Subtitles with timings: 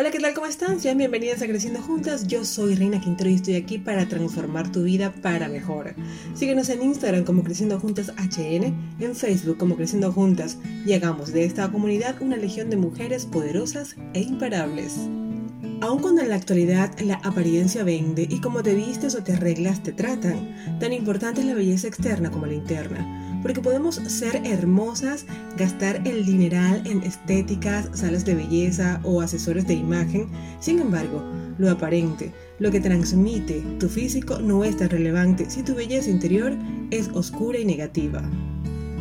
[0.00, 0.32] Hola, ¿qué tal?
[0.32, 0.78] ¿Cómo están?
[0.78, 2.28] Sean bienvenidas a Creciendo Juntas.
[2.28, 5.96] Yo soy Reina Quintero y estoy aquí para transformar tu vida para mejor.
[6.36, 11.44] Síguenos en Instagram como Creciendo Juntas HN, en Facebook como Creciendo Juntas y hagamos de
[11.44, 14.94] esta comunidad una legión de mujeres poderosas e imparables.
[15.80, 19.82] Aun cuando en la actualidad la apariencia vende y como te vistes o te arreglas
[19.82, 25.26] te tratan, tan importante es la belleza externa como la interna porque podemos ser hermosas,
[25.56, 30.28] gastar el dineral en estéticas, salas de belleza o asesores de imagen.
[30.60, 31.22] Sin embargo,
[31.58, 36.56] lo aparente, lo que transmite tu físico no es tan relevante si tu belleza interior
[36.90, 38.22] es oscura y negativa.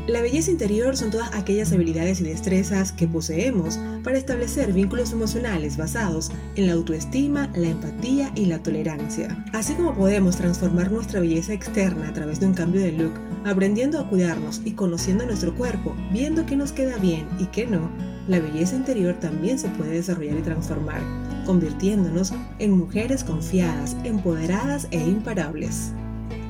[0.08, 5.76] La belleza interior son todas aquellas habilidades y destrezas que poseemos para establecer vínculos emocionales
[5.76, 9.44] basados en la autoestima, la empatía y la tolerancia.
[9.52, 13.12] Así como podemos transformar nuestra belleza externa a través de un cambio de look,
[13.44, 17.92] aprendiendo a cuidarnos y conociendo nuestro cuerpo, viendo qué nos queda bien y qué no,
[18.30, 21.02] la belleza interior también se puede desarrollar y transformar,
[21.46, 25.92] convirtiéndonos en mujeres confiadas, empoderadas e imparables.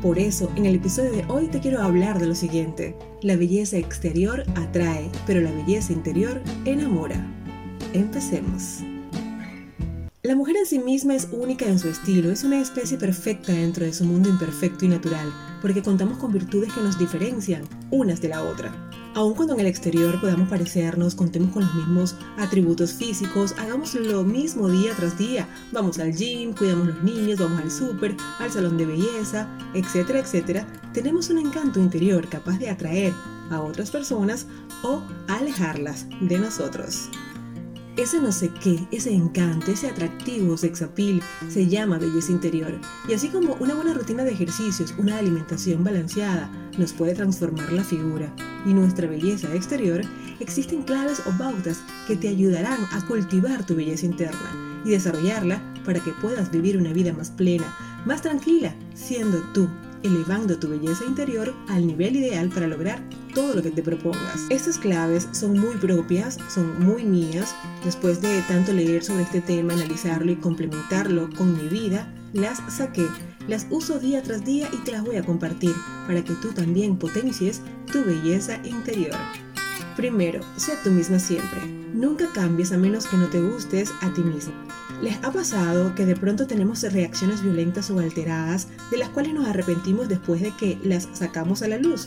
[0.02, 2.96] Por eso, en el episodio de hoy te quiero hablar de lo siguiente.
[3.22, 7.26] La belleza exterior atrae, pero la belleza interior enamora.
[7.94, 8.84] Empecemos.
[10.28, 13.86] La mujer en sí misma es única en su estilo, es una especie perfecta dentro
[13.86, 18.28] de su mundo imperfecto y natural, porque contamos con virtudes que nos diferencian unas de
[18.28, 18.74] la otra.
[19.16, 24.26] Aun cuando en el exterior podamos parecernos, contemos con los mismos atributos físicos, hagamos lo
[24.26, 28.76] mismo día tras día, vamos al gym, cuidamos los niños, vamos al súper, al salón
[28.76, 33.14] de belleza, etcétera, etcétera, tenemos un encanto interior capaz de atraer
[33.50, 34.46] a otras personas
[34.84, 37.10] o alejarlas de nosotros.
[37.98, 42.80] Ese no sé qué, ese encanto, ese atractivo sex appeal se llama belleza interior.
[43.10, 47.84] Y así como una buena rutina de ejercicios, una alimentación balanceada nos puede transformar la
[47.84, 48.32] figura
[48.68, 50.02] y nuestra belleza exterior,
[50.40, 56.00] existen claves o pautas que te ayudarán a cultivar tu belleza interna y desarrollarla para
[56.00, 57.66] que puedas vivir una vida más plena,
[58.06, 59.68] más tranquila, siendo tú
[60.04, 63.02] elevando tu belleza interior al nivel ideal para lograr
[63.34, 64.46] todo lo que te propongas.
[64.50, 67.56] Estas claves son muy propias, son muy mías.
[67.84, 73.08] Después de tanto leer sobre este tema, analizarlo y complementarlo con mi vida, las saqué,
[73.48, 75.74] las uso día tras día y te las voy a compartir
[76.08, 79.16] para que tú también potencies tu belleza interior.
[79.96, 81.66] Primero, sea tú misma siempre.
[81.94, 84.54] Nunca cambies a menos que no te gustes a ti mismo.
[85.02, 89.48] ¿Les ha pasado que de pronto tenemos reacciones violentas o alteradas de las cuales nos
[89.48, 92.06] arrepentimos después de que las sacamos a la luz?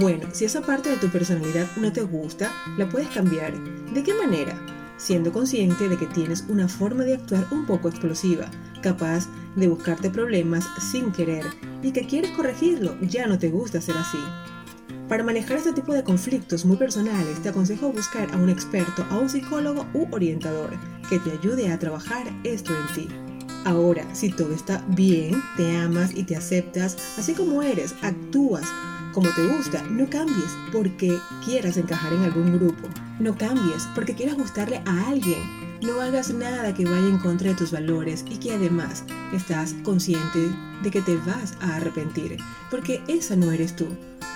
[0.00, 3.52] Bueno, si esa parte de tu personalidad no te gusta, la puedes cambiar.
[3.92, 4.58] ¿De qué manera?
[4.96, 8.50] Siendo consciente de que tienes una forma de actuar un poco explosiva,
[8.82, 11.44] capaz de buscarte problemas sin querer
[11.82, 14.18] y que quieres corregirlo, ya no te gusta ser así.
[15.10, 19.18] Para manejar este tipo de conflictos muy personales, te aconsejo buscar a un experto, a
[19.18, 20.70] un psicólogo u orientador
[21.08, 23.08] que te ayude a trabajar esto en ti.
[23.64, 28.64] Ahora, si todo está bien, te amas y te aceptas, así como eres, actúas
[29.18, 32.88] como te gusta, no cambies porque quieras encajar en algún grupo.
[33.18, 35.40] No cambies porque quieras gustarle a alguien.
[35.82, 40.50] No hagas nada que vaya en contra de tus valores y que además estás consciente
[40.82, 42.36] de que te vas a arrepentir,
[42.70, 43.88] porque esa no eres tú.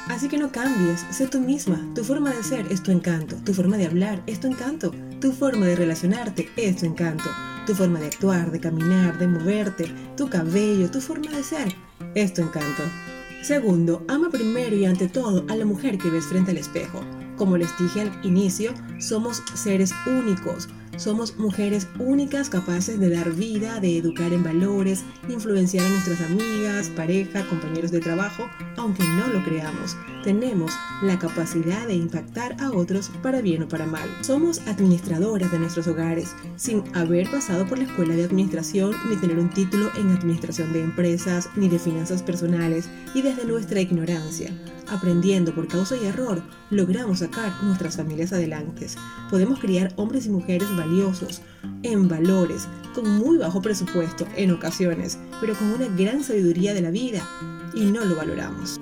[0.08, 1.80] Así que no cambies, sé tú misma.
[1.94, 5.30] Tu forma de ser es tu encanto, tu forma de hablar es tu encanto, tu
[5.30, 7.30] forma de relacionarte es tu encanto,
[7.64, 9.84] tu forma de actuar, de caminar, de moverte,
[10.16, 11.72] tu cabello, tu forma de ser
[12.16, 12.82] es tu encanto.
[13.40, 17.04] Segundo, ama primero y ante todo a la mujer que ves frente al espejo.
[17.36, 23.80] Como les dije al inicio, somos seres únicos, somos mujeres únicas capaces de dar vida,
[23.80, 29.42] de educar en valores, influenciar a nuestras amigas, pareja, compañeros de trabajo, aunque no lo
[29.44, 29.96] creamos.
[30.24, 30.72] Tenemos
[31.02, 34.08] la capacidad de impactar a otros para bien o para mal.
[34.20, 39.38] Somos administradoras de nuestros hogares, sin haber pasado por la escuela de administración, ni tener
[39.38, 44.52] un título en administración de empresas, ni de finanzas personales, y desde nuestra ignorancia
[44.92, 48.86] aprendiendo por causa y error, logramos sacar nuestras familias adelante.
[49.30, 51.42] Podemos criar hombres y mujeres valiosos,
[51.82, 56.90] en valores, con muy bajo presupuesto en ocasiones, pero con una gran sabiduría de la
[56.90, 57.26] vida,
[57.74, 58.78] y no lo valoramos.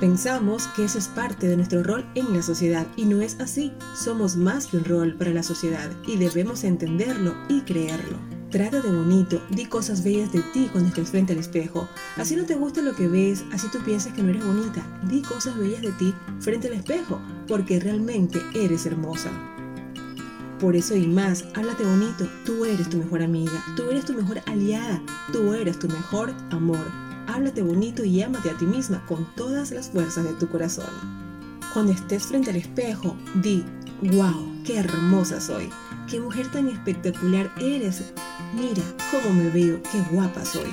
[0.00, 3.72] Pensamos que eso es parte de nuestro rol en la sociedad y no es así.
[3.96, 8.18] Somos más que un rol para la sociedad y debemos entenderlo y creerlo.
[8.50, 11.88] Trata de bonito, di cosas bellas de ti cuando estés frente al espejo.
[12.16, 14.84] Así no te gusta lo que ves, así tú piensas que no eres bonita.
[15.08, 19.30] Di cosas bellas de ti frente al espejo, porque realmente eres hermosa.
[20.64, 22.26] Por eso y más, háblate bonito.
[22.46, 26.86] Tú eres tu mejor amiga, tú eres tu mejor aliada, tú eres tu mejor amor.
[27.26, 30.88] Háblate bonito y ámate a ti misma con todas las fuerzas de tu corazón.
[31.74, 33.62] Cuando estés frente al espejo, di,
[34.14, 35.68] wow, qué hermosa soy.
[36.10, 38.02] qué mujer tan espectacular eres.
[38.54, 40.72] Mira cómo me veo, qué guapa soy.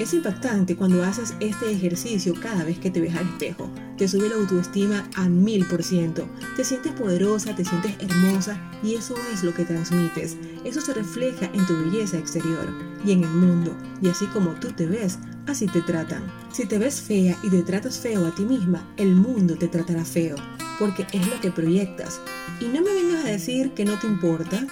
[0.00, 3.70] Es impactante cuando haces este ejercicio cada vez que te ves al espejo.
[4.02, 6.28] Te sube la autoestima a mil por ciento.
[6.56, 10.36] Te sientes poderosa, te sientes hermosa y eso es lo que transmites.
[10.64, 12.68] Eso se refleja en tu belleza exterior
[13.06, 13.76] y en el mundo.
[14.00, 16.24] Y así como tú te ves, así te tratan.
[16.50, 20.04] Si te ves fea y te tratas feo a ti misma, el mundo te tratará
[20.04, 20.34] feo.
[20.80, 22.20] Porque es lo que proyectas.
[22.58, 24.66] Y no me vengas a decir que no te importa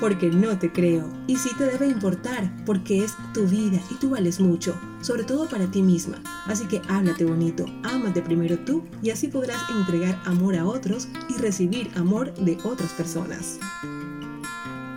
[0.00, 1.10] porque no te creo.
[1.26, 4.74] Y sí te debe importar, porque es tu vida y tú vales mucho,
[5.04, 6.22] sobre todo para ti misma.
[6.46, 11.36] Así que háblate bonito, ámate primero tú y así podrás entregar amor a otros y
[11.36, 13.58] recibir amor de otras personas.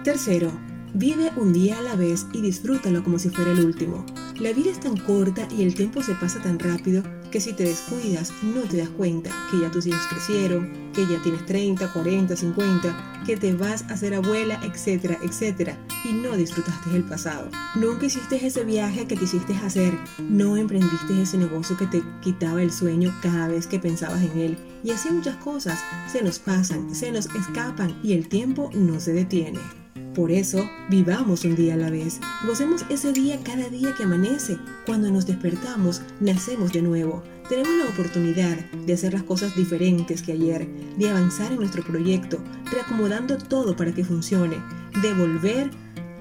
[0.06, 0.50] Tercero,
[0.94, 4.06] vive un día a la vez y disfrútalo como si fuera el último.
[4.40, 7.02] La vida es tan corta y el tiempo se pasa tan rápido
[7.32, 11.20] que si te descuidas no te das cuenta que ya tus hijos crecieron, que ya
[11.24, 15.76] tienes 30, 40, 50, que te vas a ser abuela, etcétera, etcétera,
[16.06, 17.50] y no disfrutaste el pasado.
[17.74, 22.72] Nunca hiciste ese viaje que quisiste hacer, no emprendiste ese negocio que te quitaba el
[22.72, 24.58] sueño cada vez que pensabas en él.
[24.84, 25.80] Y así muchas cosas
[26.12, 29.60] se nos pasan, se nos escapan y el tiempo no se detiene.
[30.16, 32.20] Por eso, vivamos un día a la vez.
[32.46, 34.58] Gocemos ese día cada día que amanece.
[34.86, 37.24] Cuando nos despertamos, nacemos de nuevo.
[37.50, 40.68] Tenemos la oportunidad de hacer las cosas diferentes que ayer,
[40.98, 42.40] de avanzar en nuestro proyecto,
[42.72, 44.58] reacomodando todo para que funcione,
[45.02, 45.70] de volver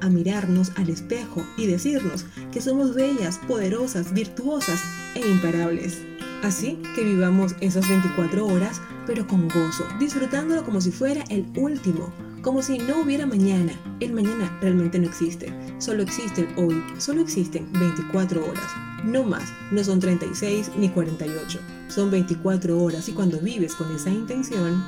[0.00, 4.82] a mirarnos al espejo y decirnos que somos bellas, poderosas, virtuosas
[5.14, 6.02] e imparables.
[6.42, 12.12] Así que vivamos esas 24 horas, pero con gozo, disfrutándolo como si fuera el último,
[12.46, 13.72] como si no hubiera mañana.
[13.98, 18.70] El mañana realmente no existe, solo existe hoy, solo existen 24 horas,
[19.04, 21.58] no más, no son 36 ni 48,
[21.88, 24.80] son 24 horas y cuando vives con esa intención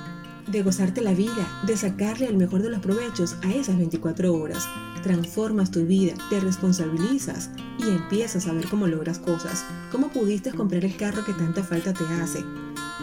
[0.46, 4.68] de gozarte la vida, de sacarle el mejor de los provechos a esas 24 horas,
[5.02, 10.84] transformas tu vida, te responsabilizas y empiezas a ver cómo logras cosas, cómo pudiste comprar
[10.84, 12.44] el carro que tanta falta te hace,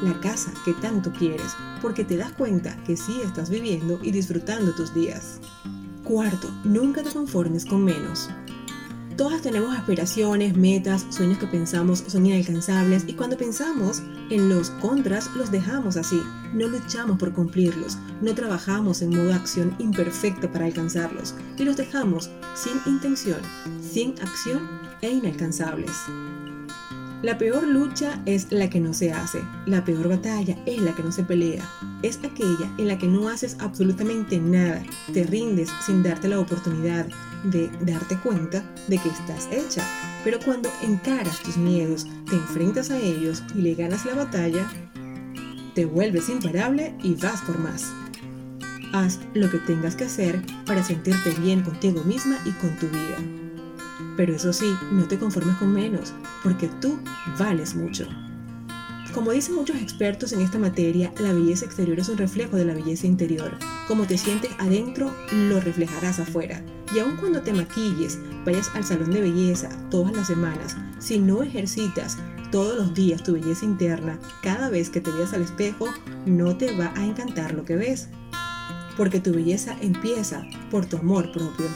[0.03, 4.73] la casa que tanto quieres, porque te das cuenta que sí estás viviendo y disfrutando
[4.73, 5.39] tus días.
[6.03, 8.29] Cuarto, nunca te conformes con menos.
[9.17, 15.29] Todas tenemos aspiraciones, metas, sueños que pensamos son inalcanzables y cuando pensamos en los contras
[15.35, 16.21] los dejamos así,
[16.53, 22.29] no luchamos por cumplirlos, no trabajamos en modo acción imperfecto para alcanzarlos y los dejamos
[22.55, 23.39] sin intención,
[23.81, 24.67] sin acción
[25.01, 25.93] e inalcanzables.
[27.25, 31.01] La peor lucha es la que no se hace, la peor batalla es la que
[31.01, 31.67] no se pelea,
[32.03, 37.07] es aquella en la que no haces absolutamente nada, te rindes sin darte la oportunidad
[37.45, 39.83] de darte cuenta de que estás hecha.
[40.23, 44.71] Pero cuando encaras tus miedos, te enfrentas a ellos y le ganas la batalla,
[45.73, 47.91] te vuelves imparable y vas por más.
[48.93, 53.44] Haz lo que tengas que hacer para sentirte bien contigo misma y con tu vida.
[54.17, 56.13] Pero eso sí, no te conformes con menos,
[56.43, 56.99] porque tú
[57.37, 58.07] vales mucho.
[59.15, 62.73] Como dicen muchos expertos en esta materia, la belleza exterior es un reflejo de la
[62.73, 63.57] belleza interior.
[63.87, 66.61] Como te sientes adentro, lo reflejarás afuera.
[66.93, 71.43] Y aun cuando te maquilles, vayas al salón de belleza todas las semanas, si no
[71.43, 72.17] ejercitas
[72.51, 75.87] todos los días tu belleza interna, cada vez que te veas al espejo,
[76.25, 78.09] no te va a encantar lo que ves.
[78.97, 81.67] Porque tu belleza empieza por tu amor propio.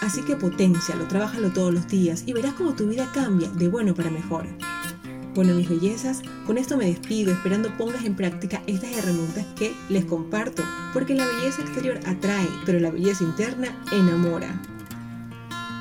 [0.00, 3.94] Así que potencialo, trabájalo todos los días y verás cómo tu vida cambia de bueno
[3.94, 4.46] para mejor.
[5.34, 10.06] Bueno, mis bellezas, con esto me despido esperando pongas en práctica estas herramientas que les
[10.06, 10.62] comparto,
[10.94, 14.62] porque la belleza exterior atrae, pero la belleza interna enamora.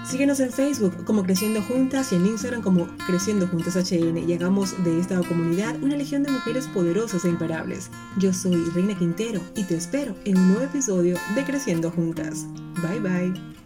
[0.06, 4.76] Síguenos en Facebook como Creciendo Juntas y en Instagram como Creciendo Juntas HN y hagamos
[4.84, 7.90] de esta comunidad una legión de mujeres poderosas e imparables.
[8.18, 12.46] Yo soy Reina Quintero y te espero en un nuevo episodio de Creciendo Juntas.
[12.82, 13.65] Bye bye.